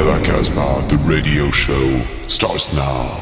[0.00, 3.20] à la Casbah, the radio show starts now.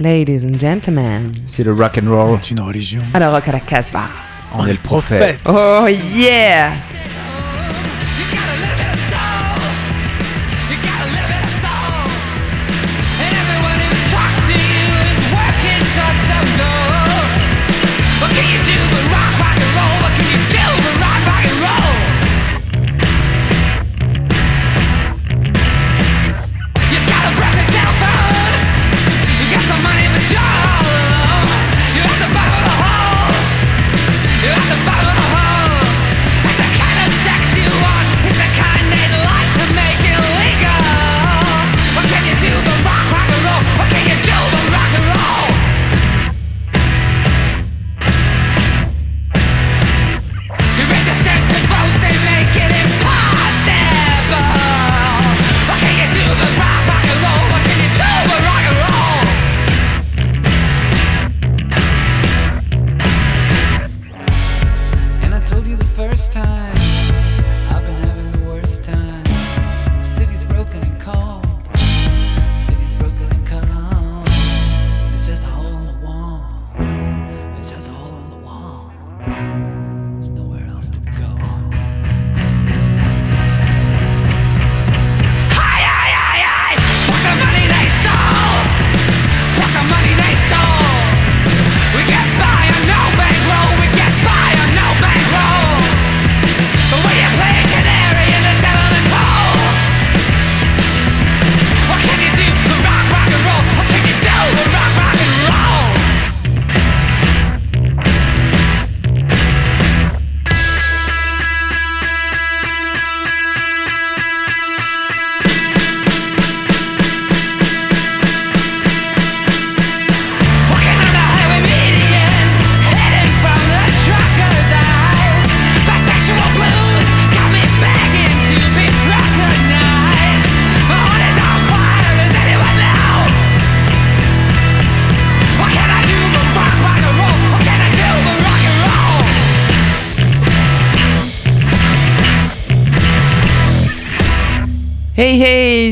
[0.00, 1.32] Ladies and gentlemen.
[1.46, 2.38] C'est le rock and roll.
[2.42, 3.02] C'est une religion.
[3.12, 4.08] Alors, rock à la Casbah.
[4.54, 5.40] On, est le prophète.
[5.46, 6.72] Oh yeah!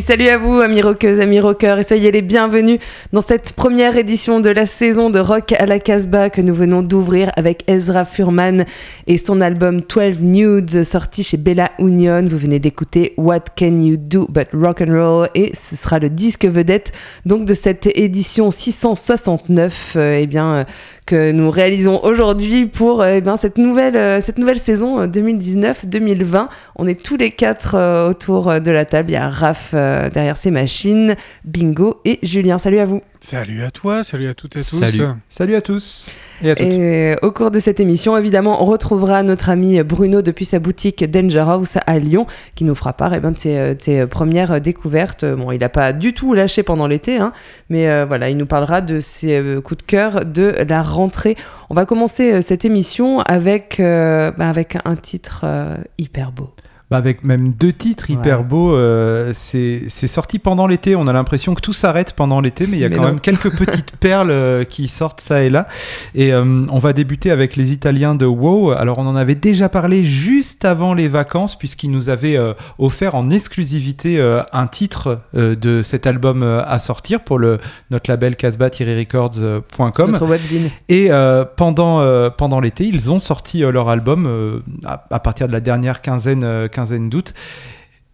[0.04, 2.78] Salut à vous amis rockeuses, amis rockeurs et soyez les bienvenus
[3.14, 6.82] dans cette première édition de la saison de Rock à la Casbah que nous venons
[6.82, 8.66] d'ouvrir avec Ezra Furman
[9.06, 12.22] et son album 12 Nudes sorti chez Bella Union.
[12.28, 16.10] Vous venez d'écouter What Can You Do But Rock and Roll et ce sera le
[16.10, 16.92] disque vedette
[17.24, 20.64] donc de cette édition 669 euh, eh bien euh,
[21.06, 26.34] que nous réalisons aujourd'hui pour euh, eh bien, cette, nouvelle, euh, cette nouvelle saison 2019-2020.
[26.34, 29.10] Euh, On est tous les quatre autour de la table.
[29.10, 32.58] Il y a Raph derrière ses machines, Bingo et Julien.
[32.58, 33.02] Salut à vous.
[33.20, 34.80] Salut à toi, salut à toutes et à tous.
[34.80, 35.04] Salut.
[35.28, 36.08] Salut à tous.
[36.44, 41.08] Et, au cours de cette émission, évidemment, on retrouvera notre ami Bruno depuis sa boutique
[41.10, 44.60] Danger House à Lyon, qui nous fera part eh ben, de, ses, de, ses, premières
[44.60, 45.24] découvertes.
[45.24, 47.32] Bon, il n'a pas du tout lâché pendant l'été, hein,
[47.70, 51.36] mais euh, voilà, il nous parlera de ses euh, coups de cœur de la rentrée.
[51.70, 56.50] On va commencer euh, cette émission avec, euh, bah, avec un titre euh, hyper beau.
[56.94, 58.46] Bah avec même deux titres hyper ouais.
[58.46, 58.74] beaux.
[58.74, 60.96] Euh, c'est sorti pendant l'été.
[60.96, 63.08] On a l'impression que tout s'arrête pendant l'été, mais il y a mais quand non.
[63.08, 65.66] même quelques petites perles euh, qui sortent ça et là.
[66.14, 68.72] Et euh, on va débuter avec les Italiens de WoW.
[68.72, 73.14] Alors on en avait déjà parlé juste avant les vacances, puisqu'ils nous avaient euh, offert
[73.16, 77.58] en exclusivité euh, un titre de cet album à sortir pour le,
[77.90, 80.10] notre label casbah-records.com.
[80.10, 80.70] Notre webzine.
[80.88, 81.10] Et
[81.56, 86.68] pendant, pendant l'été, ils ont sorti leur album à, à, partir de la dernière quinzaine
[86.68, 87.34] quinzaine d'août.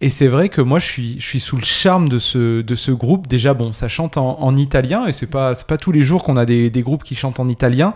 [0.02, 2.74] Et c'est vrai que moi, je suis, je suis sous le charme de ce, de
[2.74, 3.26] ce groupe.
[3.26, 6.38] Déjà, bon, ça chante en, en italien, et c'est pas, pas tous les jours qu'on
[6.38, 7.94] a des, des, groupes qui chantent en italien.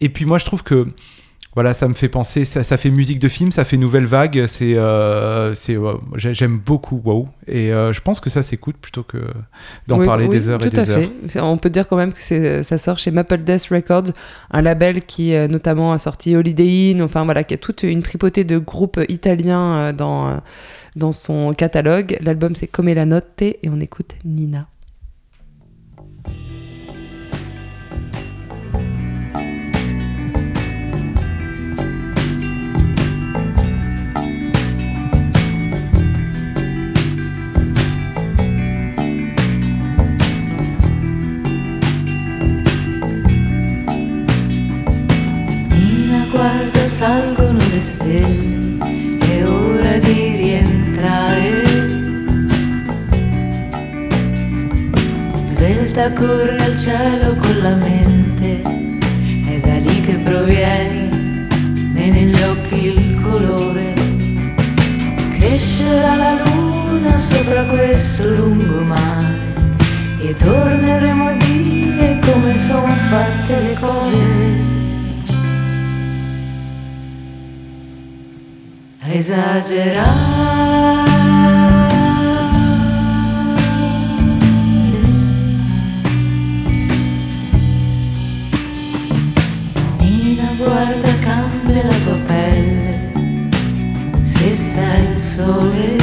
[0.00, 0.86] Et puis moi, je trouve que
[1.54, 4.46] voilà, ça me fait penser, ça, ça fait musique de film, ça fait nouvelle vague.
[4.46, 9.02] C'est, euh, c'est, euh, j'aime beaucoup Wow, et euh, je pense que ça s'écoute plutôt
[9.02, 9.18] que
[9.86, 11.08] d'en oui, parler oui, des heures et des à heures.
[11.28, 11.40] Fait.
[11.40, 14.12] On peut dire quand même que c'est, ça sort chez Maple Death Records,
[14.50, 18.44] un label qui notamment a sorti Holiday Inn, enfin voilà, qui a toute une tripotée
[18.44, 20.40] de groupes italiens dans
[20.96, 22.16] dans son catalogue.
[22.22, 24.68] L'album c'est Come la notte et on écoute Nina.
[46.32, 51.62] Guarda salgono le stelle, è ora di rientrare.
[55.44, 58.62] svelta corre al cielo con la mente,
[59.46, 61.46] è da lì che provieni,
[61.92, 63.92] né negli occhi il colore.
[65.36, 69.54] Crescerà la luna sopra questo lungomare
[70.18, 74.81] e torneremo a dire come sono fatte le cose.
[79.12, 80.30] Esagerare.
[89.98, 93.10] Nina, guarda, cambia la tua pelle,
[94.22, 95.96] se sai il sole.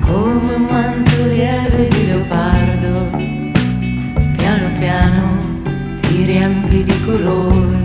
[0.00, 3.10] Come un manto lieve di leopardo,
[4.36, 5.38] piano piano
[6.00, 7.79] ti riempi di colore.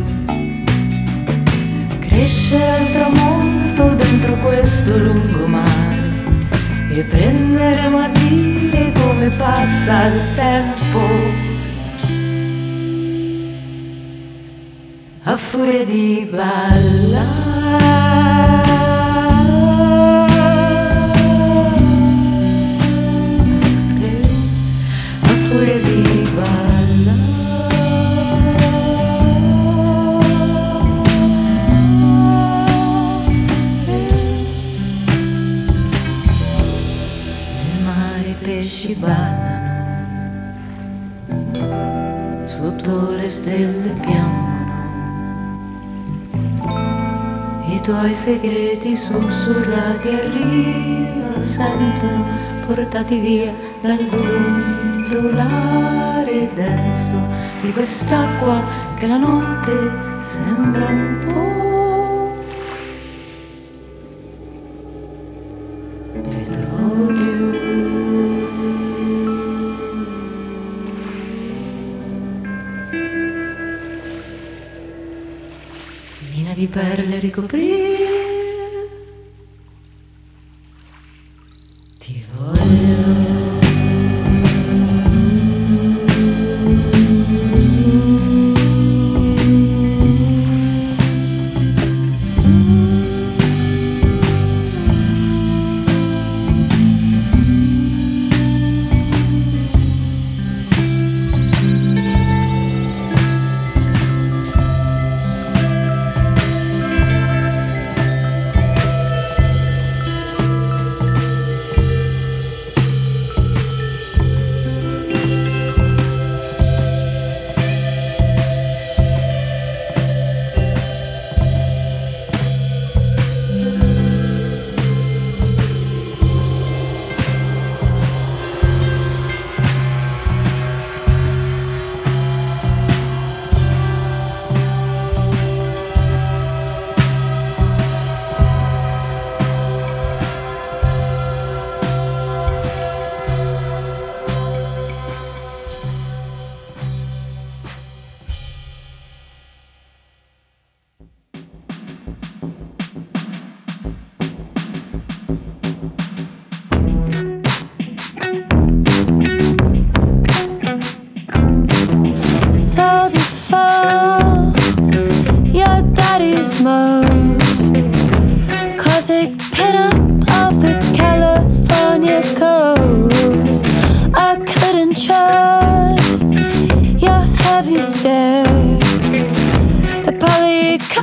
[2.48, 6.14] Crescere al tramonto dentro questo lungomare
[6.92, 11.00] e prenderemo a dire come passa il tempo.
[15.24, 17.24] A furia di ballare,
[38.98, 40.54] ballano,
[42.46, 44.44] sotto le stelle piangono.
[47.68, 52.26] I tuoi segreti sussurrati a riva sentono
[52.66, 57.12] portati via dall'ondolare denso
[57.62, 58.64] di quest'acqua
[58.96, 59.92] che la notte
[60.26, 61.55] sembra un po'
[76.76, 77.95] perle ricoprì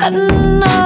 [0.02, 0.81] cutting all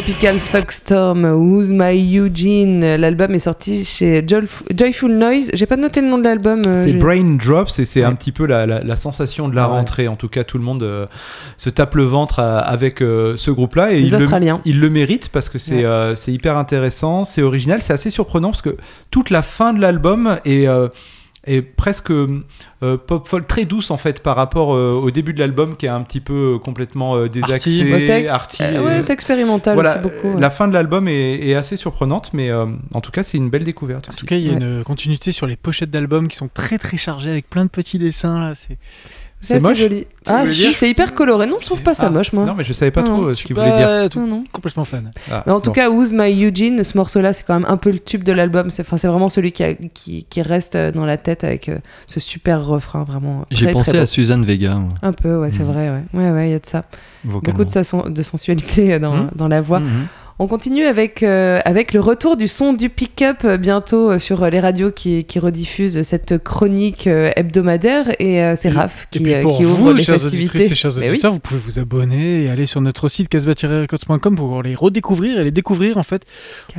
[0.00, 2.80] Tropical Fuckstorm, Who's My Eugene?
[2.96, 5.50] L'album est sorti chez Joyf- Joyful Noise.
[5.52, 6.62] J'ai pas noté le nom de l'album.
[6.66, 8.06] euh, C'est Brain Drops et c'est Ouais.
[8.06, 9.74] un petit peu la, la- la sensation de la Ah ouais.
[9.74, 10.08] rentrée.
[10.08, 11.04] En tout cas, tout le monde euh,
[11.58, 13.92] se tape le ventre à- avec euh, ce groupe-là.
[13.92, 15.84] Et Les il le- il le mérite parce que c'est Ouais.
[15.84, 18.78] euh, c'est hyper intéressant, c'est original, c'est assez surprenant parce que
[19.10, 20.66] toute la fin de l'album est,
[21.46, 22.28] est presque euh,
[22.80, 25.90] pop folk très douce en fait par rapport euh, au début de l'album qui est
[25.90, 29.12] un petit peu euh, complètement euh, désaxé, Ouais, c'est ex- arty, euh, et- ouais, c'est
[29.14, 30.34] expérimental voilà, aussi beaucoup.
[30.34, 30.40] ouais.
[30.40, 33.48] la fin de l'album est, est assez surprenante, mais euh, en tout cas, c'est une
[33.48, 34.06] belle découverte.
[34.06, 34.18] En aussi.
[34.20, 34.58] tout cas, il y a Ouais.
[34.60, 37.98] une continuité sur les pochettes d'albums qui sont très très chargées avec plein de petits
[37.98, 38.38] dessins.
[38.38, 38.76] Là, c'est
[39.42, 40.06] C'est moche joli.
[40.26, 41.46] Ah si, c'est hyper coloré.
[41.46, 42.44] Non, je trouve pas ça Ah, moche, moi.
[42.44, 44.08] Non, mais je savais pas Non, trop euh, ce qu'il voulait dire.
[44.10, 44.44] tout- Non, non.
[44.52, 45.10] complètement fan.
[45.30, 45.74] Ah, Mais en tout bon.
[45.74, 48.68] cas, Who's My Eugene, ce morceau-là, c'est quand même un peu le tube de l'album.
[48.70, 51.70] C'est enfin, c'est vraiment celui qui, a- qui, qui reste euh, dans la tête avec
[51.70, 53.46] euh, ce super refrain, vraiment.
[53.50, 54.06] J'ai pensé très à.
[54.06, 55.72] Suzanne Vega, moi, Un peu, ouais, c'est Mhm.
[55.72, 56.02] vrai, ouais.
[56.12, 56.84] Ouais, ouais, il y a de ça.
[57.24, 57.40] vocalement.
[57.58, 59.30] Beaucoup de, sa de sensualité dans, Mhm.
[59.36, 59.80] dans la voix.
[59.80, 60.06] Mhm.
[60.42, 64.48] On continue avec, euh, avec le retour du son du pick-up euh, bientôt euh, sur
[64.48, 68.06] les radios qui, qui rediffusent cette chronique hebdomadaire.
[68.18, 70.48] Et euh, c'est Raph Et qui, puis pour qui ouvre vous, les chers festivités.
[70.56, 71.10] auditrices et chers Mais oui.
[71.10, 75.44] auditeurs, vous pouvez vous abonner et aller sur notre site casbah-records.com pour les redécouvrir et
[75.44, 76.22] les découvrir en fait.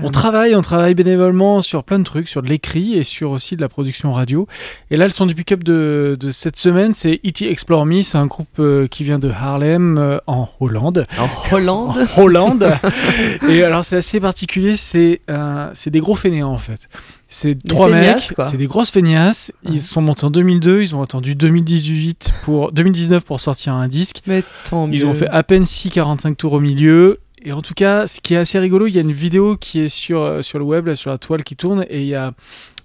[0.01, 3.57] On travaille, on travaille bénévolement sur plein de trucs, sur de l'écrit et sur aussi
[3.57, 4.47] de la production radio.
[4.89, 7.47] Et là, le son du pick-up de, de cette semaine, c'est E.T.
[7.51, 8.01] Explore Me.
[8.01, 11.05] C'est un groupe qui vient de Harlem, en Hollande.
[11.19, 12.07] En Hollande.
[12.17, 12.67] En Hollande.
[13.51, 14.75] et alors, c'est assez particulier.
[14.75, 16.89] C'est euh, des gros fainéants en fait.
[17.33, 19.53] C'est trois mecs, c'est des grosses feignasses.
[19.63, 19.71] Ouais.
[19.75, 24.21] Ils sont montés en 2002, ils ont attendu 2018 pour 2019 pour sortir un disque.
[24.27, 24.95] Mais tant mieux.
[24.95, 27.21] Ils ont fait à peine 6,45 tours au milieu.
[27.43, 29.79] Et en tout cas, ce qui est assez rigolo, il y a une vidéo qui
[29.79, 32.15] est sur, euh, sur le web, là, sur la toile qui tourne, et il y
[32.15, 32.33] a,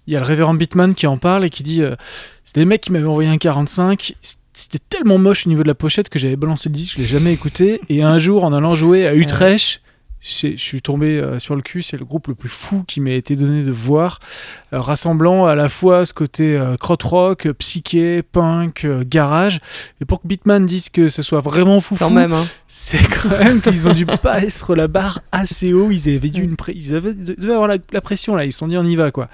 [0.07, 1.95] il y a le révérend Bitman qui en parle et qui dit euh,
[2.45, 4.15] C'est des mecs qui m'avaient envoyé un 45.
[4.53, 7.09] C'était tellement moche au niveau de la pochette que j'avais balancé le disque, je l'ai
[7.09, 7.81] jamais écouté.
[7.89, 9.83] Et un jour, en allant jouer à Utrecht,
[10.29, 11.83] je suis tombé euh, sur le cul.
[11.83, 14.19] C'est le groupe le plus fou qui m'a été donné de voir,
[14.73, 19.61] euh, rassemblant à la fois ce côté euh, krautrock, euh, psyché, punk, garage.
[20.01, 22.45] Et pour que Beatman dise que ce soit vraiment fou, Quand fou, même, hein.
[22.67, 25.91] c'est quand même qu'ils ont dû pas être la barre assez haut.
[25.93, 28.45] Ils avaient dû une pré- ils avaient, devaient avoir la, la pression là.
[28.45, 29.29] Ils se sont dit on y va quoi.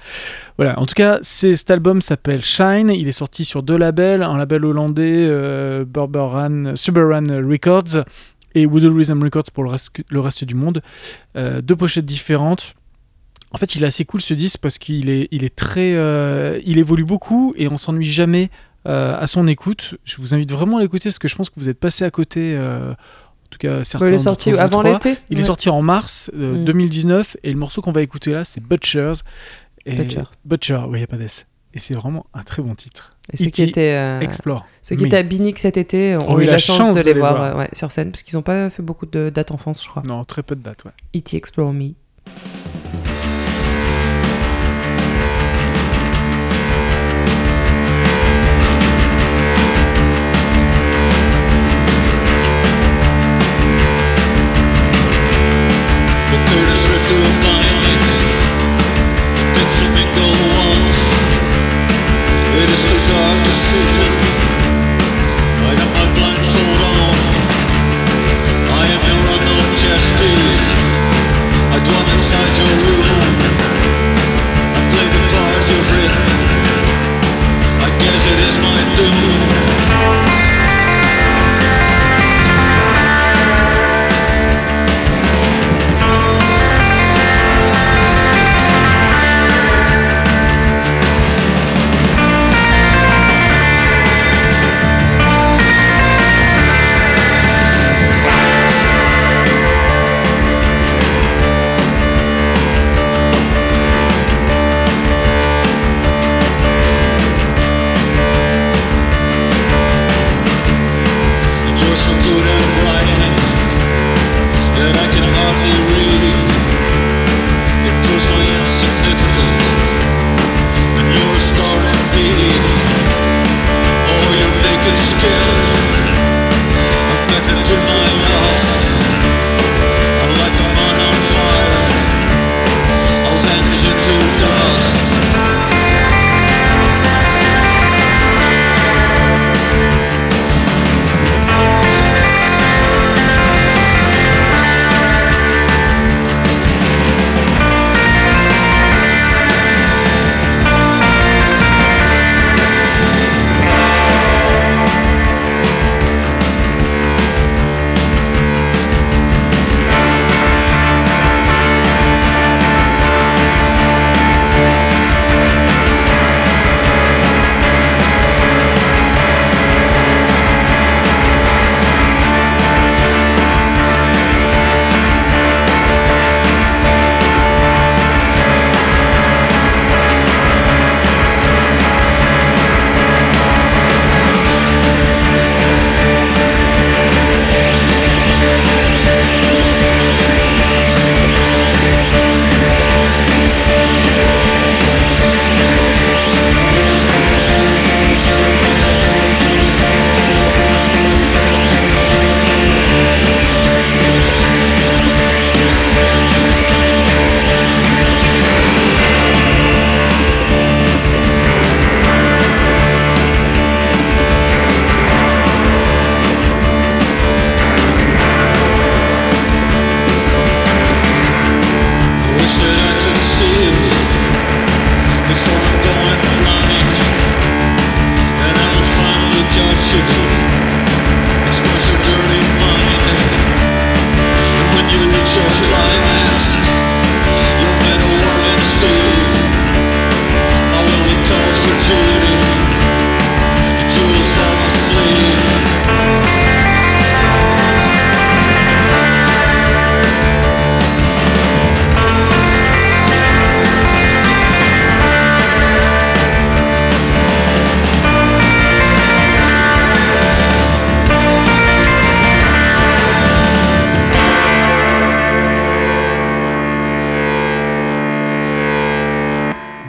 [0.57, 0.79] Voilà.
[0.79, 2.91] En tout cas, cet album s'appelle Shine.
[2.91, 5.83] Il est sorti sur deux labels, un label hollandais, euh,
[6.75, 8.03] Suberan Records
[8.55, 10.81] et Woodle Rhythm Records pour le reste, le reste du monde.
[11.35, 12.75] Euh, deux pochettes différentes.
[13.51, 16.59] En fait, il est assez cool ce disque parce qu'il est, il est très, euh,
[16.65, 18.49] il évolue beaucoup et on s'ennuie jamais
[18.87, 19.95] euh, à son écoute.
[20.03, 22.09] Je vous invite vraiment à l'écouter parce que je pense que vous êtes passé à
[22.11, 22.53] côté.
[22.55, 24.07] euh, en tout cas, certains.
[24.07, 25.15] Bon, il est sorti avant l'été.
[25.29, 26.65] Il est sorti en mars euh, Mm.
[26.65, 29.13] 2019 et le morceau qu'on va écouter là, c'est Butchers.
[29.85, 30.23] Et Butcher.
[30.45, 31.45] Butcher, oui, il n'y a pas d'S.
[31.73, 33.15] Et c'est vraiment un très bon titre.
[33.31, 33.69] Et ceux qui E.T.
[33.69, 34.65] étaient, euh, Explore.
[34.81, 37.57] ceux qui étaient à Binic cet été ont Ont eu la chance, de les voir,
[37.57, 40.03] ouais, sur scène parce qu'ils n'ont pas fait beaucoup de dates en France, je crois.
[40.05, 40.91] Non, très peu de dates, ouais.
[41.15, 41.35] E.T.
[41.35, 41.93] Explore Me.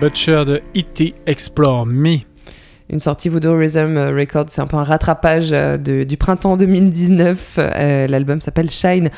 [0.04, 1.14] Butcher de E.T.
[1.24, 2.18] Explore Me.
[2.90, 7.54] Une sortie Voodoo Rhythm euh, Records, c'est un peu un rattrapage euh, du printemps 2019.
[7.56, 9.08] Euh, L'album s'appelle Shine.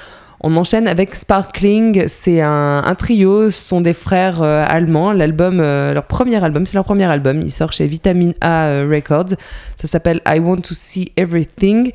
[0.41, 5.13] On enchaîne avec Sparkling, c'est un, trio, ce sont des frères euh, allemands.
[5.13, 8.89] L'album, euh, leur premier album, c'est leur premier album, il sort chez Vitamine A euh,
[8.91, 9.37] Records.
[9.77, 11.93] Ça s'appelle I Want to See Everything.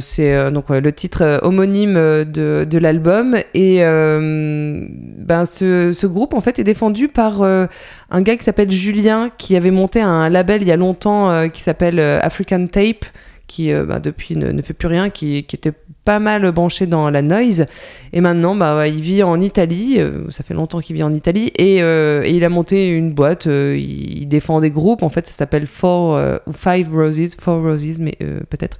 [0.00, 3.36] C'est donc le titre homonyme de, l'album.
[3.54, 9.30] Et ben, ce, ce groupe en fait est défendu par un gars qui s'appelle Julien,
[9.36, 13.04] qui avait monté un label il y a longtemps qui s'appelle African Tape
[13.50, 15.72] qui euh, bah, depuis ne, fait plus rien, qui, était
[16.04, 17.66] pas mal branché dans la noise.
[18.12, 19.96] Et maintenant, bah, il vit en Italie.
[19.98, 21.52] euh, ça fait longtemps qu'il vit en Italie.
[21.58, 23.46] Et, euh, il a monté une boîte.
[23.46, 25.02] il, défend des groupes.
[25.02, 27.34] En fait, ça s'appelle Four euh, Five Roses.
[27.40, 28.16] Four Roses, mais
[28.48, 28.78] peut-être.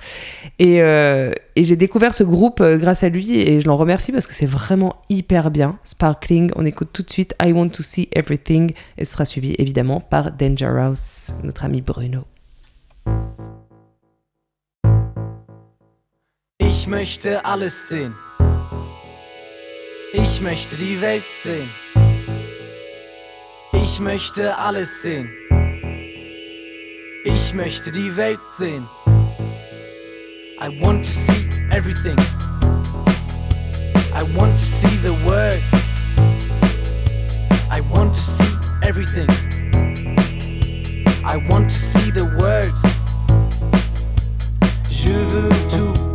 [0.60, 3.38] Et, et j'ai découvert ce groupe grâce à lui.
[3.40, 5.78] Et je l'en remercie parce que c'est vraiment hyper bien.
[5.82, 6.52] Sparkling.
[6.54, 8.72] On écoute tout de suite I Want to See Everything.
[8.98, 12.24] Et ce sera suivi évidemment par Dangerous, notre ami Bruno.
[16.90, 18.16] Möchte alles sehen.
[20.12, 21.70] Ich möchte die Welt sehen.
[23.72, 25.30] Ich möchte alles sehen.
[27.24, 28.88] Ich möchte die Welt sehen.
[30.60, 32.18] I want to see everything.
[34.12, 35.62] I want to see the world.
[37.70, 39.28] I want to see everything.
[41.24, 42.74] I want to see the world.
[44.90, 46.09] Je veux tout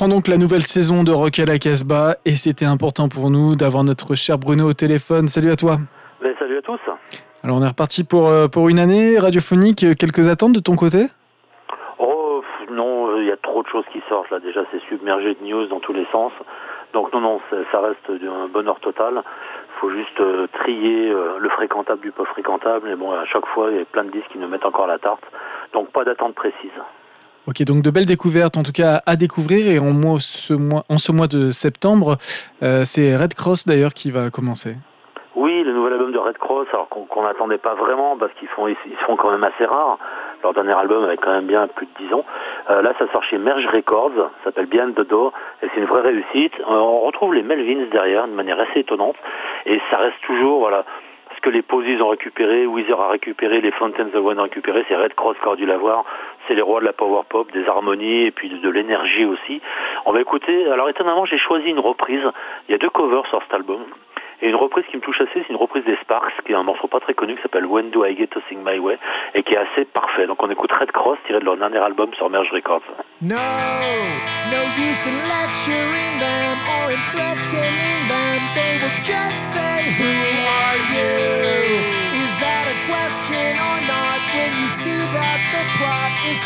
[0.00, 3.54] reprend donc la nouvelle saison de Rock à la Casbah et c'était important pour nous
[3.54, 5.28] d'avoir notre cher Bruno au téléphone.
[5.28, 5.76] Salut à toi.
[6.22, 6.80] Ben, salut à tous.
[7.44, 9.84] Alors on est reparti pour, euh, pour une année radiophonique.
[9.98, 11.04] Quelques attentes de ton côté?
[11.98, 14.40] Oh non, il y a trop de choses qui sortent là.
[14.40, 16.32] Déjà, c'est submergé de news dans tous les sens.
[16.94, 19.22] Donc non, non, ça reste d'un bonheur total.
[19.82, 22.88] faut juste euh, trier euh, le fréquentable du pas fréquentable.
[22.88, 24.86] Et bon, à chaque fois, il y a plein de disques qui nous mettent encore
[24.86, 25.24] la tarte.
[25.74, 26.80] Donc pas d'attente précise.
[27.50, 31.50] Ok, donc de belles découvertes en tout cas à découvrir et en, ce mois, de
[31.50, 32.16] septembre,
[32.62, 34.76] euh, c'est Red Cross d'ailleurs qui va commencer.
[35.34, 38.68] Oui, le nouvel album de Red Cross, alors qu'on n'attendait pas vraiment parce qu'ils font,
[38.68, 39.98] ils, font quand même assez rares.
[40.44, 42.24] Leur dernier album avait quand même bien plus de 10 ans.
[42.70, 44.12] Euh, là, ça sort chez Merge Records,
[44.44, 45.32] ça s'appelle the Door,
[45.64, 46.52] et c'est une vraie réussite.
[46.60, 49.16] Euh, on retrouve les Melvins derrière de manière assez étonnante,
[49.66, 50.84] et ça reste toujours, voilà,
[51.40, 54.96] que les Posies ont récupéré, Weezer a récupéré, les Fountains of One ont récupéré, c'est
[54.96, 56.04] Red Cross qui aurait dû l'avoir.
[56.46, 59.60] C'est les rois de la power pop, des harmonies et puis de l'énergie aussi.
[60.06, 62.22] On va écouter, alors étonnamment, j'ai choisi une reprise.
[62.68, 63.84] Il y a deux covers sur cet album.
[64.42, 66.62] Et une reprise qui me touche assez, c'est une reprise des Sparks, qui est un
[66.62, 68.98] morceau pas très connu qui s'appelle When Do I Get to Sing My Way
[69.34, 70.26] et qui est assez parfait.
[70.26, 72.82] Donc on écoute Red Cross tiré de leur dernier album sur Merge Records.
[82.20, 84.20] Is that a question or not?
[84.32, 85.64] When you see that the
[86.30, 86.40] is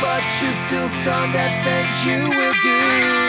[0.00, 0.22] but
[0.68, 0.88] still
[2.04, 3.21] you will do.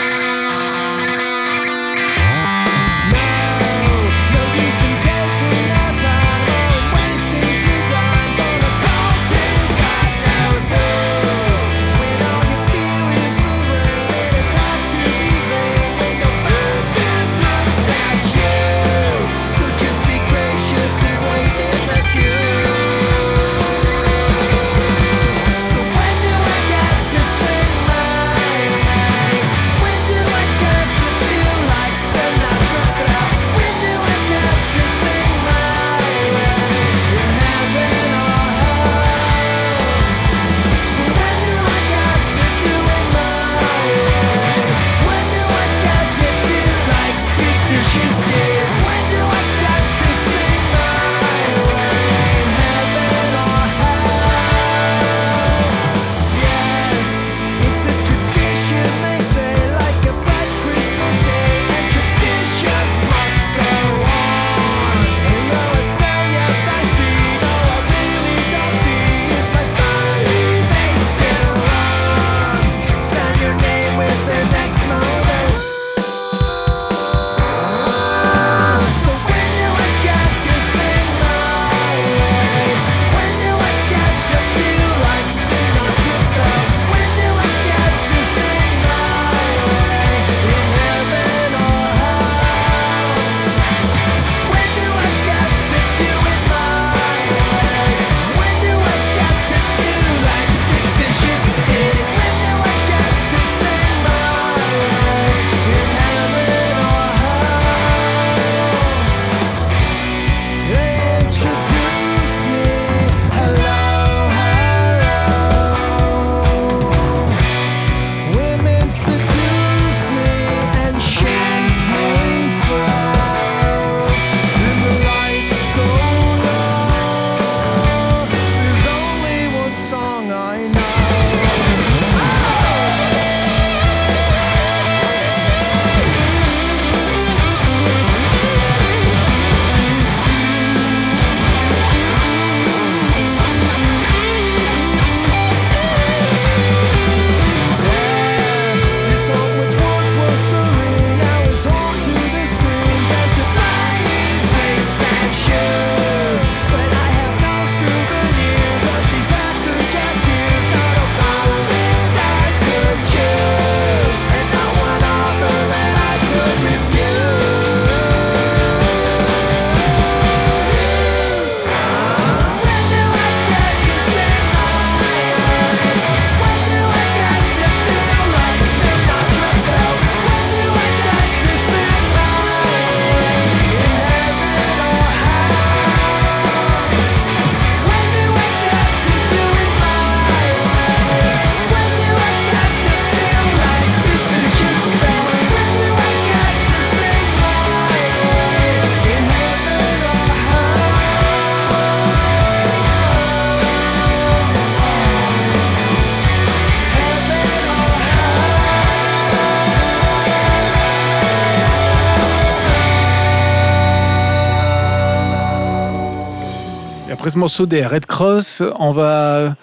[217.24, 219.54] Après ce morceau des Red Cross, on va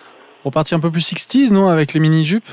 [0.43, 2.49] repartir un peu plus 60s, non Avec les mini-jupes?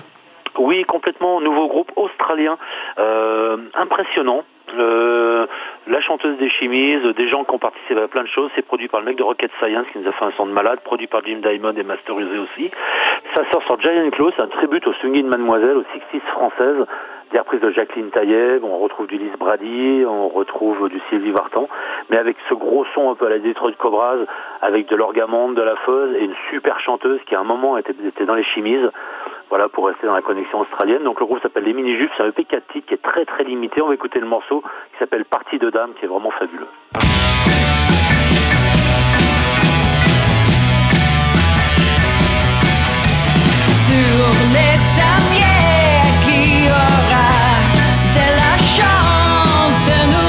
[0.58, 1.40] Oui, complètement.
[1.40, 2.58] Nouveau groupe australien,
[2.98, 4.42] euh, impressionnant.
[4.78, 5.46] Euh,
[5.88, 8.50] la chanteuse des chimises, des gens qui ont participé à plein de choses.
[8.54, 10.52] C'est produit par le mec de Rocket Science qui nous a fait un son de
[10.52, 12.70] malade, produit par Jim Diamond et masterisé aussi.
[13.34, 16.86] Ça sort sur Giant Claw, c'est un tribut au swinging Mademoiselle, aux 60s françaises.
[17.32, 21.68] Des reprises de Jacqueline Taillet, on retrouve du Lise Brady, on retrouve du Sylvie Vartan,
[22.08, 24.16] mais avec ce gros son un peu à la Detroit Cobras,
[24.62, 27.94] avec de l'orgamonde, de la fuzz et une super chanteuse qui à un moment était,
[28.06, 28.90] était dans les chimises.
[29.48, 31.04] Voilà, pour rester dans la connexion australienne.
[31.04, 33.24] Donc le groupe s'appelle Les Mini Jupes, c'est un EP 4 titres qui est très
[33.24, 33.80] très limité.
[33.80, 36.68] On va écouter le morceau qui s'appelle Partie de Dame, qui est vraiment fabuleux.
[43.86, 47.30] Sur les damiers qui aura
[48.12, 50.27] de la chance.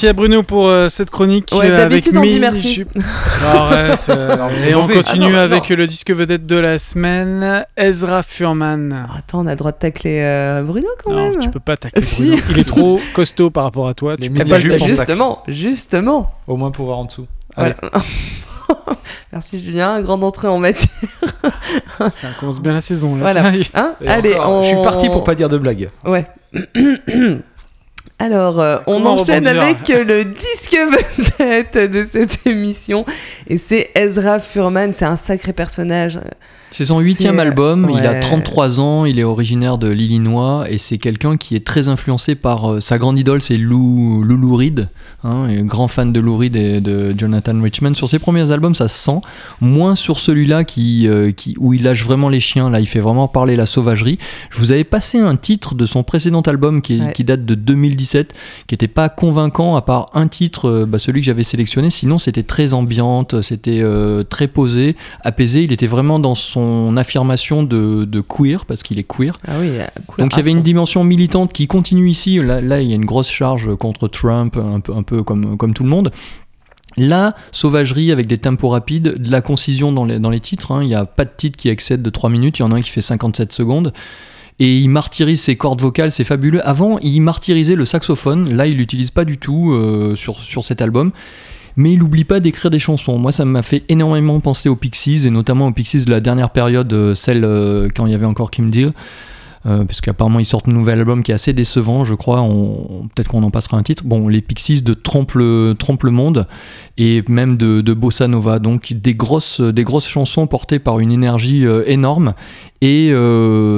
[0.00, 1.50] Merci à Bruno pour euh, cette chronique.
[1.52, 2.84] Ouais, d'habitude, avec on dit merci.
[3.44, 4.08] Arrête.
[4.08, 5.76] euh, Non, et on continue Ah non, avec non.
[5.76, 9.06] le disque vedette de la semaine, Ezra Furman.
[9.06, 11.38] Ah, Attends, on a le droit de tacler euh, Bruno quand Non, même.
[11.40, 12.28] tu peux pas tacler Si.
[12.30, 12.42] Bruno.
[12.48, 14.16] Il est trop costaud par rapport à toi.
[14.18, 16.28] Les Tu peux pas justement, justement.
[16.46, 17.26] Au moins pouvoir en dessous.
[17.54, 17.74] Allez.
[17.82, 18.02] Voilà.
[19.34, 20.88] Merci Julien, grande entrée en matière.
[22.10, 23.16] Ça commence bien la saison.
[23.16, 23.32] Là.
[23.32, 23.52] Voilà.
[23.74, 24.62] Hein Allez, encore, on...
[24.62, 25.90] Je suis parti pour pas dire de blague.
[26.06, 26.26] Ouais.
[28.20, 30.76] Alors, euh, on enchaîne avec euh, le disque
[31.38, 33.06] vedette de cette émission.
[33.48, 36.20] Et c'est Ezra Furman, c'est un sacré personnage.
[36.70, 38.20] C'est son huitième album, il a ouais.
[38.20, 42.74] 33 ans, il est originaire de l'Illinois et c'est quelqu'un qui est très influencé par
[42.74, 44.88] euh, sa grande idole, c'est Lou, Lou Reed,
[45.24, 47.94] hein, et grand fan de Lou Reed et de Jonathan Richman.
[47.96, 49.18] Sur ses premiers albums, ça se sent,
[49.60, 53.00] moins sur celui-là qui, euh, qui, où il lâche vraiment les chiens, là il fait
[53.00, 54.18] vraiment parler la sauvagerie.
[54.50, 57.12] Je vous avais passé un titre de son précédent album qui, est- Ouais.
[57.12, 58.32] qui date de 2017,
[58.68, 62.18] qui n'était pas convaincant à part un titre, euh, bah, celui que j'avais sélectionné, sinon
[62.18, 63.82] c'était très ambiante, c'était
[64.28, 66.59] très posé, apaisé, il était vraiment dans son
[66.96, 69.38] affirmation de, de queer, parce qu'il est queer.
[69.46, 69.86] Ah oui, euh,
[70.18, 72.96] Donc il y avait une dimension militante qui continue ici, là, là il y a
[72.96, 76.10] une grosse charge contre Trump, un peu, un peu comme, comme tout le monde.
[76.96, 80.82] La sauvagerie avec des tempos rapides, de la concision dans les, dans les titres, hein.
[80.82, 82.76] il n'y a pas de titre qui excède de 3 minutes, il y en a
[82.76, 83.92] un qui fait 57 secondes.
[84.58, 86.66] Et il martyrise ses cordes vocales, c'est fabuleux.
[86.68, 90.82] Avant, il martyrisait le saxophone, là il l'utilise pas du tout euh, sur, sur cet
[90.82, 91.12] album.
[91.76, 93.18] Mais il n'oublie pas d'écrire des chansons.
[93.18, 96.50] Moi, ça m'a fait énormément penser aux Pixies, et notamment aux Pixies de la dernière
[96.50, 98.92] période, euh, celle euh, quand il y avait encore Kim Deal.
[99.66, 102.42] Euh, parce qu'apparemment ils sortent un nouvel album qui est assez décevant, je crois.
[103.14, 104.04] Peut-être qu'on en passera un titre.
[104.06, 106.46] Bon, les Pixies de Trompe le, Trompe le Monde
[106.96, 108.58] et même de, Bossa Nova.
[108.58, 112.34] Donc des grosses, des grosses chansons portées par une énergie euh, énorme.
[112.80, 113.12] Et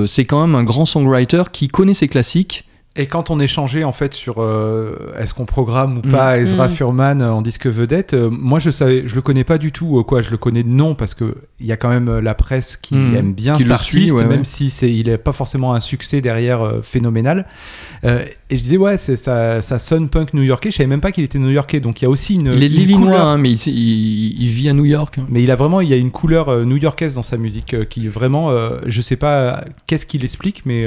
[0.06, 2.64] c'est quand même un grand songwriter qui connaît ses classiques.
[2.94, 6.10] Et quand on échangeait en fait sur euh, est-ce qu'on programme ou Mm.
[6.10, 6.70] pas Ezra Mm.
[6.72, 9.98] Furman euh, en disque vedette, euh, moi je savais, je le connais pas du tout.
[9.98, 12.34] euh, quoi, je le connais de nom parce que il y a quand même la
[12.34, 13.16] presse qui Mm.
[13.16, 14.44] aime bien cet artiste, ouais, même ouais.
[14.44, 17.46] si c'est, il est pas forcément un succès derrière phénoménal.
[18.04, 20.70] Et je disais ouais, c'est ça, ça sonne punk new-yorkais.
[20.70, 21.80] Je savais même pas qu'il était new-yorkais.
[21.80, 22.52] Donc il y a aussi une.
[22.52, 25.16] il est l'Illinois, hein, mais il, il- il vit à New York.
[25.18, 25.26] hein.
[25.30, 28.50] Mais il a vraiment, il y a une couleur new-yorkaise dans sa musique qui vraiment,
[28.86, 30.86] je sais pas qu'est-ce qu'il explique, mais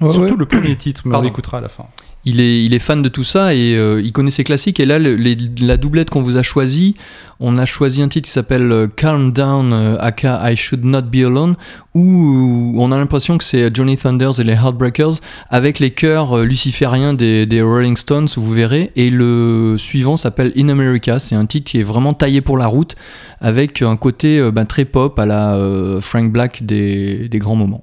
[0.00, 0.38] Ouais, surtout ouais.
[0.38, 1.84] le premier titre, mais on l'écoutera à la fin.
[2.26, 4.78] Il est, il est fan de tout ça et euh, il connaît ses classiques.
[4.78, 6.94] Et là, le- les- la doublette qu'on vous a choisie,
[7.40, 11.00] on a choisi un titre qui s'appelle euh, Calm Down, euh, aka I Should Not
[11.10, 11.56] Be Alone,
[11.94, 15.14] où on a l'impression que c'est Johnny Thunders et les Heartbreakers
[15.48, 18.92] avec les chœurs euh, lucifériens des, des Rolling Stones, vous verrez.
[18.96, 21.18] Et le suivant s'appelle In America.
[21.20, 22.96] C'est un titre qui est vraiment taillé pour la route
[23.40, 25.58] avec un côté ben, très pop à la
[26.02, 27.82] Frank Black des, des grands moments.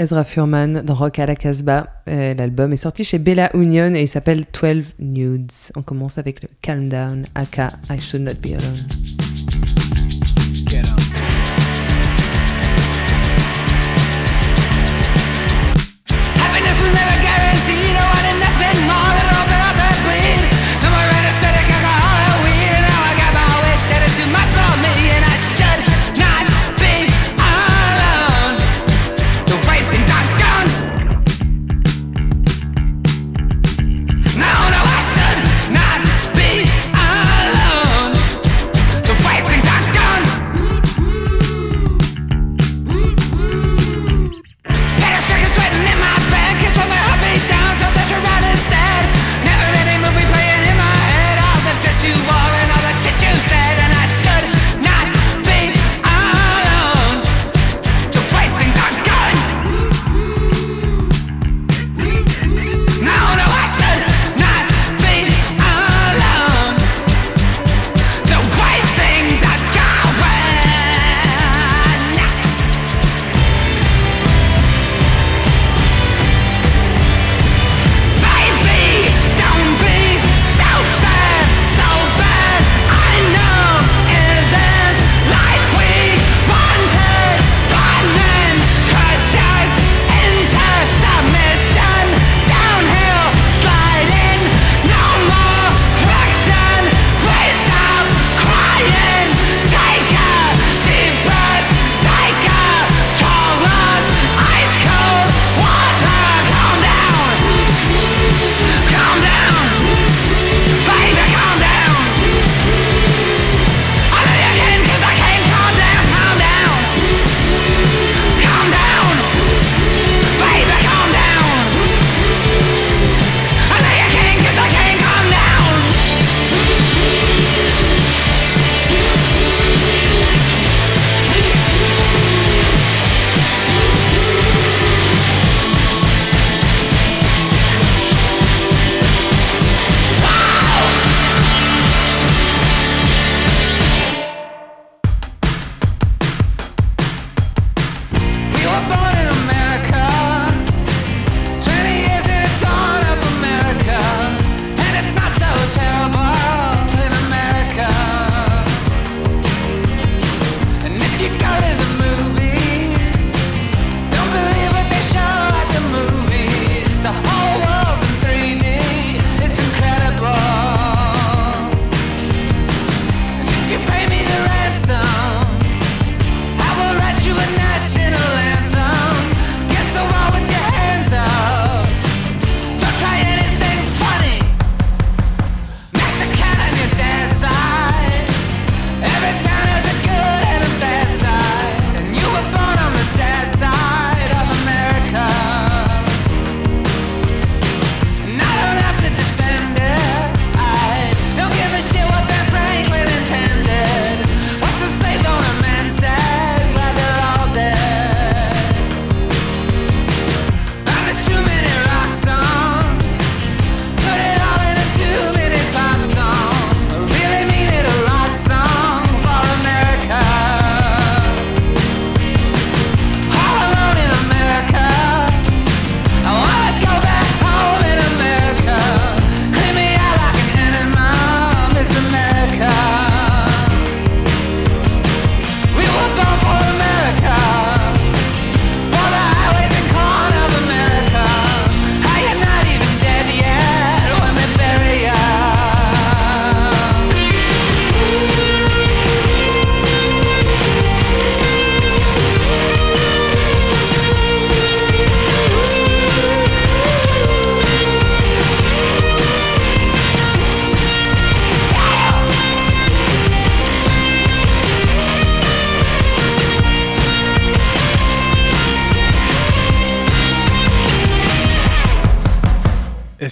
[0.00, 1.88] Ezra Furman dans Rock à la Casbah.
[2.08, 5.52] Euh, L'album est sorti chez Bella Union et il s'appelle 12 Nudes.
[5.76, 9.29] On commence avec le Calm Down, aka I Should Not Be Alone.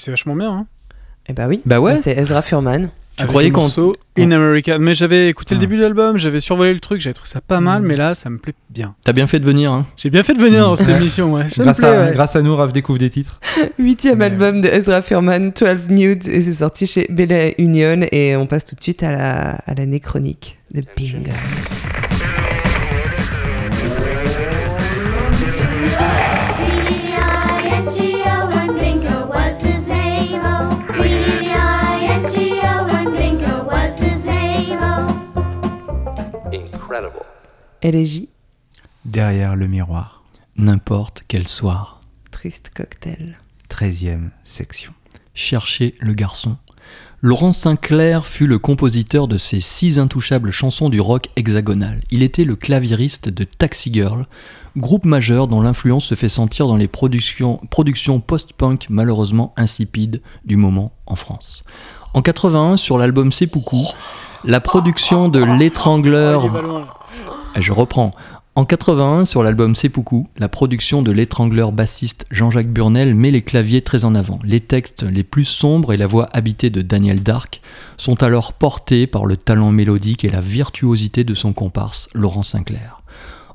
[0.08, 0.50] C'est vachement bien.
[0.50, 0.66] Hein.
[1.28, 1.60] Eh bah oui.
[1.66, 1.98] Bah ouais.
[1.98, 2.88] C'est Ezra Furman.
[3.16, 3.66] Tu Avec croyais qu'on-
[4.16, 4.78] In America.
[4.78, 5.60] Mais j'avais écouté le Ah.
[5.60, 8.30] début de l'album, j'avais survolé le truc, j'avais trouvé ça pas mal, mais là, ça
[8.30, 8.94] me plaît bien.
[9.04, 9.86] T'as bien fait de venir, hein.
[9.98, 11.44] J'ai bien fait de venir dans cette émission, ouais.
[11.58, 12.12] Grâce, plaît, à, ouais.
[12.14, 13.38] grâce à nous, Raph découvre des titres.
[13.78, 18.06] Huitième album de Ezra Furman, 12 Nudes, et c'est sorti chez Bella Union.
[18.12, 20.80] Et on passe tout de suite à la, à l'année chronique de.
[20.96, 21.97] B-I-N-G-O
[36.88, 37.20] Incredible.
[37.82, 38.30] Élégie,
[39.04, 40.22] Derrière le miroir.
[40.56, 42.00] N'importe quel soir.
[42.30, 43.38] triste cocktail.
[43.70, 44.92] 13e section.
[45.34, 46.56] Chercher le garçon.
[47.20, 52.00] Laurent Sinclair fut le compositeur de ces six intouchables chansons du rock hexagonal.
[52.10, 54.26] Il était le claviériste de Taxi Girl,
[54.76, 60.56] groupe majeur dont l'influence se fait sentir dans les productions, productions post-punk malheureusement insipides du
[60.56, 61.64] moment en France.
[62.14, 63.76] En 81, sur l'album Seppuku,
[64.44, 66.86] la production de l'étrangleur là.
[67.56, 68.12] je reprends.
[68.54, 73.82] En 81, sur l'album Seppuku, la production de l'étrangleur bassiste Jean-Jacques Burnel met les claviers
[73.82, 74.40] très en avant.
[74.42, 77.62] Les textes les plus sombres et la voix habitée de Daniel Dark
[77.96, 83.02] sont alors portés par le talent mélodique et la virtuosité de son comparse Laurent Sinclair.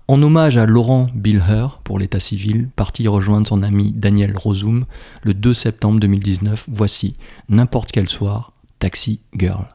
[0.07, 4.85] En hommage à Laurent Bilher pour l'état civil, parti rejoindre son ami Daniel Rosum
[5.23, 7.13] le 2 septembre 2019, voici
[7.49, 9.65] N'importe quel soir, Taxi Girl.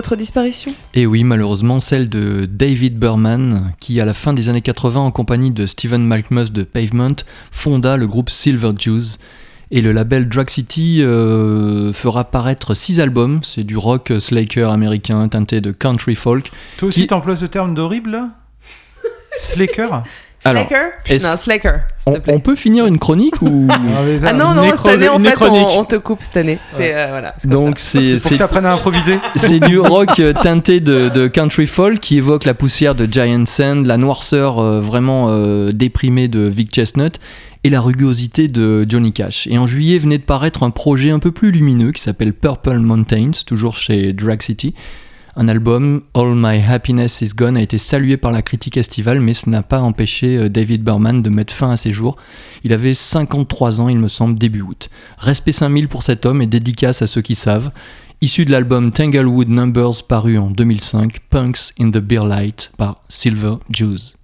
[0.00, 4.48] Une autre disparition Et oui, malheureusement, celle de David Berman, qui à la fin des
[4.48, 7.16] années 80, en compagnie de Stephen Malkmus de Pavement,
[7.52, 9.18] fonda le groupe Silver Jews.
[9.70, 13.40] Et le label Drag City euh, fera paraître six albums.
[13.42, 16.50] C'est du rock slacker américain teinté de country folk.
[16.78, 18.30] Toi aussi, Qui- t'emploies ce terme d'horrible là?
[20.40, 20.74] Slacker?
[20.74, 22.32] Alors, Non, Slacker, s'il on, te plaît.
[22.34, 23.68] on peut finir une chronique ou
[24.24, 26.58] Ah non, non, cette année, en fait, on, on te coupe cette année.
[26.76, 27.34] C'est, euh, voilà.
[27.38, 29.18] c'est comme Donc c'est pour que à improviser.
[29.36, 33.44] C'est du rock euh, teinté de, de country folk qui évoque la poussière de Giant
[33.46, 37.18] Sand, la noirceur euh, vraiment euh, déprimée de Vic Chestnut
[37.62, 39.46] et la rugosité de Johnny Cash.
[39.46, 42.78] Et en juillet venait de paraître un projet un peu plus lumineux qui s'appelle Purple
[42.78, 44.74] Mountains, toujours chez Drag City.
[45.36, 49.34] Un album, All My Happiness Is Gone, a été salué par la critique estivale, mais
[49.34, 52.16] ce n'a pas empêché euh, David Berman de mettre fin à ses jours.
[52.64, 54.90] Il avait 53 ans, il me semble, début août.
[55.18, 57.70] Respect 5000 pour cet homme et dédicace à ceux qui savent.
[58.20, 63.54] Issu de l'album Tanglewood Numbers paru en 2005, Punks in the Beer Light par Silver
[63.70, 64.19] Jews.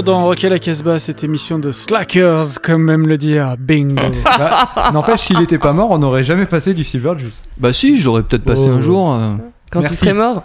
[0.00, 4.00] Retour dans Rock à la Casbah, cette émission de Slackers, comme même le dire Bingo.
[4.24, 7.42] Bah, N'empêche, s'il était pas mort, on n'aurait jamais passé du Silver Juice.
[7.58, 8.76] Bah si, j'aurais peut-être passé Oh.
[8.76, 9.12] un jour.
[9.12, 9.32] euh,
[9.70, 9.98] Quand Merci.
[9.98, 10.42] tu serais mort.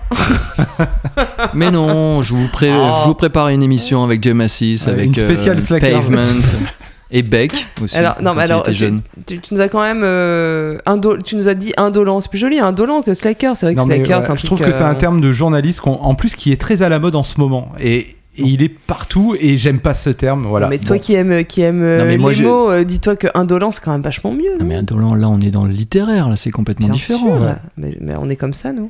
[1.53, 2.97] Mais non, je vous, pré- Oh.
[3.03, 6.01] je vous prépare une émission avec Jay Massis, Ouais, avec une spéciale euh, Slackers.
[6.01, 6.21] Pavement
[7.11, 7.95] et Beck aussi.
[7.97, 9.01] Alors, non, mais il alors, tu, jeune.
[9.25, 10.01] tu- tu nous as quand même.
[10.03, 12.19] euh, indo- tu nous as dit indolent.
[12.19, 13.55] C'est plus joli, indolent que slacker.
[13.55, 14.59] C'est vrai que Non, slacker, ouais, c'est un je truc.
[14.59, 17.15] trouve que c'est un terme de journaliste en plus qui est très à la mode
[17.15, 17.71] en ce moment.
[17.79, 20.45] Et, et il est partout et j'aime pas ce terme.
[20.45, 20.65] Voilà.
[20.65, 21.01] Non, mais toi Bon.
[21.01, 23.81] qui aimes, qui aime Non, mais moi, les je- mots, euh, dis-toi que indolent, c'est
[23.83, 24.53] quand même vachement mieux.
[24.53, 27.37] Non, non mais indolent, là, on est dans le littéraire, là, c'est complètement Bien différent.
[27.37, 27.39] sûr.
[27.45, 27.59] là.
[27.77, 28.89] Mais, mais on est comme ça, nous.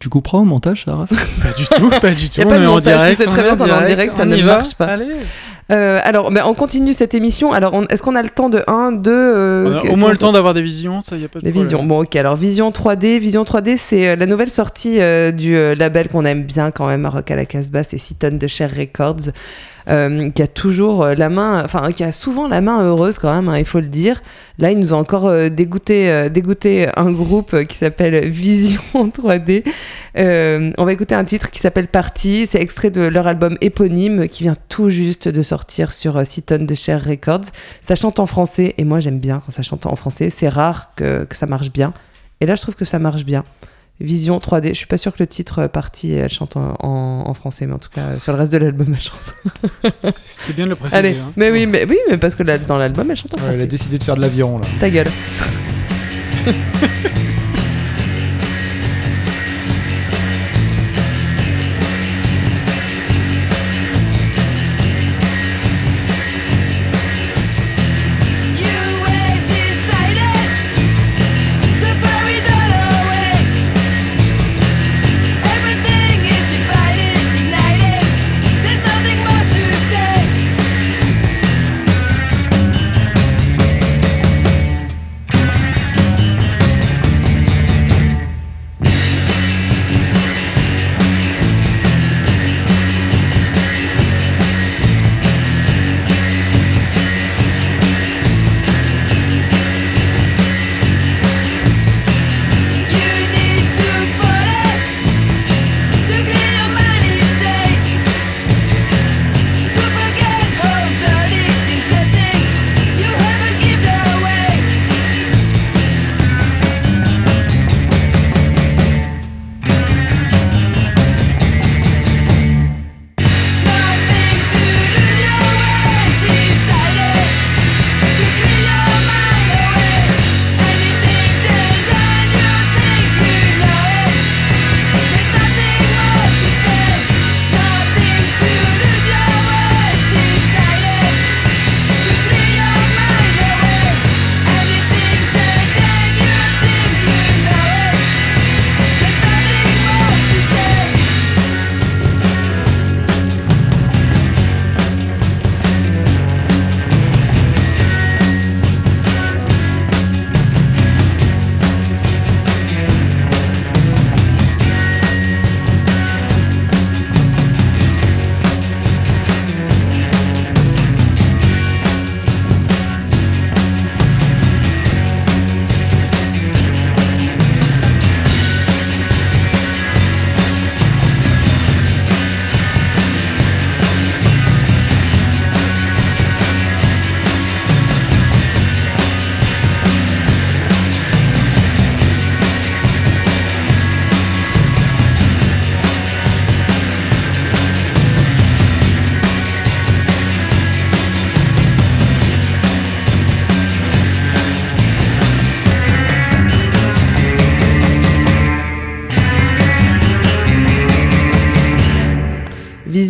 [0.00, 1.06] Tu couperas au montage, Sarah?
[1.42, 2.40] Pas du tout, pas du tout.
[2.40, 3.72] Y a on pas de est en montage, sais très on bien en qu'on est
[3.72, 4.86] en direct, ça on ne marche pas.
[4.86, 5.06] Allez.
[5.70, 7.52] Euh, alors, ben, on continue cette émission.
[7.52, 10.16] Alors, on- est-ce qu'on a le temps de 1, 2 On a au moins le
[10.16, 11.62] temps d'avoir des visions, ça y a pas de Des problème.
[11.62, 11.84] visions.
[11.84, 12.16] Bon, ok.
[12.16, 13.18] Alors, Vision 3D.
[13.18, 16.86] Vision 3D, c'est euh, la nouvelle sortie euh, du euh, label qu'on aime bien quand
[16.86, 17.82] même à Rock à la Casbah.
[17.82, 19.30] C'est 6 tonnes de Cher Records.
[19.88, 23.32] Euh, qui a toujours euh, la main, enfin, qui a souvent la main heureuse quand
[23.32, 24.20] même, hein, il faut le dire.
[24.58, 29.64] Là, ils nous ont encore euh, dégoûté, dégoûté un groupe qui s'appelle Vision 3D.
[30.16, 32.46] Euh, on va écouter un titre qui s'appelle Party.
[32.46, 36.42] C'est extrait de leur album éponyme qui vient tout juste de sortir sur euh, 6
[36.42, 37.46] tonnes de Cher Records.
[37.80, 40.30] Ça chante en français et moi j'aime bien quand ça chante en français.
[40.30, 41.92] C'est rare que ça marche bien.
[42.40, 43.44] Et là, je trouve que ça marche bien.
[44.00, 44.68] Vision 3D.
[44.68, 47.66] Je suis pas sûre que le titre euh, Party elle chante en, en- en français,
[47.66, 50.14] mais en tout cas euh, sur le reste de l'album elle chante.
[50.14, 50.96] C'était bien de le préciser.
[50.98, 51.32] Allez, hein.
[51.36, 53.52] mais oui, mais oui, mais parce que dans l'album elle chante en Ouais, elle a
[53.54, 53.66] français.
[53.66, 54.66] décidé de faire de l'avion là.
[54.78, 55.08] Ta gueule.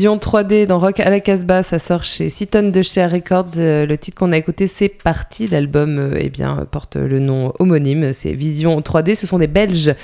[0.09, 3.59] Vision 3D dans Rock à la Casbah, ça sort chez 6 tonnes de Share Records.
[3.59, 5.48] Euh, le titre qu'on a écouté, c'est Parti.
[5.48, 9.14] L'album euh, eh bien, porte le nom homonyme, c'est Vision 3D.
[9.16, 9.94] Ce sont des Belges.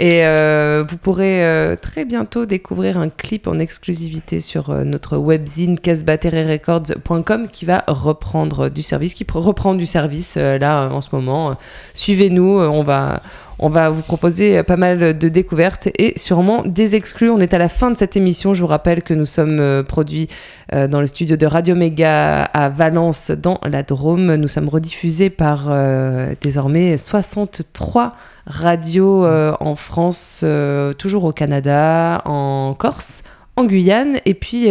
[0.00, 7.48] Et euh, vous pourrez très bientôt découvrir un clip en exclusivité sur notre webzine casbah-records.com
[7.52, 11.58] qui va reprendre du service, qui pr- reprend du service là en ce moment.
[11.92, 13.20] Suivez-nous, on va,
[13.58, 17.30] on va vous proposer euh, pas mal de découvertes et sûrement des exclus.
[17.30, 18.54] On est à la fin de cette émission.
[18.54, 20.28] Je vous rappelle que nous sommes euh, produits
[20.72, 24.34] euh, dans le studio de Radio Méga à Valence, dans la Drôme.
[24.36, 28.14] Nous sommes rediffusés par euh, désormais 63
[28.46, 33.22] radios euh, en France, euh, toujours au Canada, en Corse,
[33.56, 34.68] en Guyane, et puis il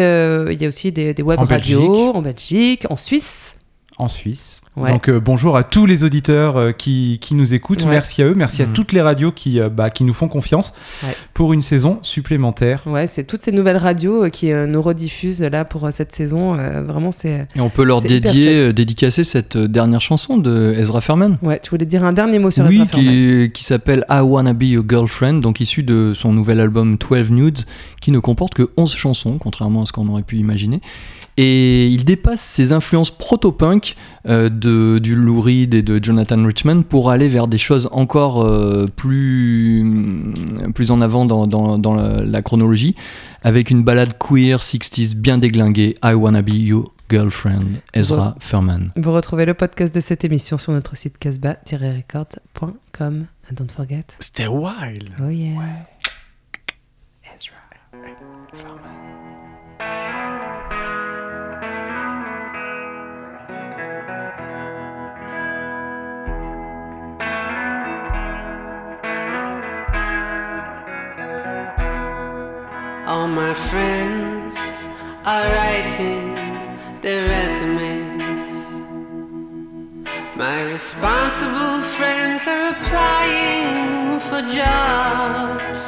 [0.61, 2.15] y a aussi des, des web En radios Belgique.
[2.15, 3.55] en Belgique, en Suisse.
[3.97, 4.59] en Suisse.
[4.77, 4.89] Ouais.
[4.89, 7.83] Donc euh, bonjour à tous les auditeurs euh, qui, qui nous écoutent.
[7.83, 7.89] Ouais.
[7.89, 8.33] Merci à eux.
[8.35, 8.73] Merci à Mhm.
[8.73, 11.13] toutes les radios qui, euh, bah, qui nous font confiance Ouais.
[11.33, 12.83] pour une saison supplémentaire.
[12.85, 16.13] Ouais, c'est toutes ces nouvelles radios euh, qui euh, nous rediffusent là pour euh, cette
[16.13, 16.55] saison.
[16.57, 17.47] Euh, vraiment, c'est.
[17.53, 21.37] Et on peut leur dédier, euh, dédicacer cette euh, dernière chanson de Ezra Furman.
[21.41, 23.05] Ouais, tu voulais dire un dernier mot sur oui, Ezra Furman.
[23.05, 27.31] qui, qui s'appelle I Wanna Be Your Girlfriend, donc issu de son nouvel album 12
[27.31, 27.59] Nudes,
[27.99, 30.79] qui ne comporte que 11 chansons, contrairement à ce qu'on aurait pu imaginer.
[31.37, 33.95] Et il dépasse ses influences proto-punk
[34.27, 38.41] euh, de, du Lou Reed et de Jonathan Richman pour aller vers des choses encore
[38.43, 39.83] euh, plus,
[40.73, 42.95] plus en avant dans, dans- dans la, la chronologie,
[43.43, 48.91] avec une balade queer 60s bien déglinguée, I Wanna Be Your girlfriend, Ezra Furman.
[48.95, 53.25] Vous retrouvez le podcast de cette émission sur notre site casbah-records.com.
[53.49, 54.05] And don't forget.
[54.19, 55.09] C'était wild.
[55.21, 55.87] Oh yeah.
[73.11, 74.55] All my friends
[75.25, 76.33] are writing
[77.01, 78.55] their resumes.
[80.37, 85.85] My responsible friends are applying for jobs.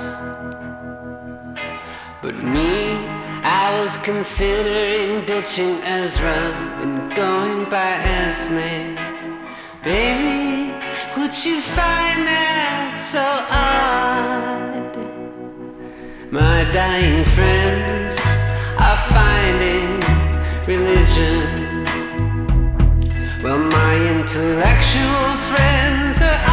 [2.22, 3.08] But me,
[3.62, 6.42] I was considering ditching Ezra
[6.84, 8.98] and going by Esme.
[9.82, 10.74] Baby,
[11.16, 14.73] would you find that so odd?
[16.34, 18.20] My dying friends
[18.80, 20.00] are finding
[20.66, 21.46] religion.
[23.44, 26.53] Well, my intellectual friends are